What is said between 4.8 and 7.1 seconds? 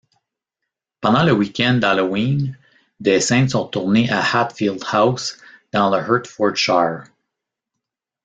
House, dans le Hertfordshire.